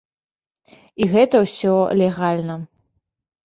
[1.03, 2.61] І гэта ўсё легальна.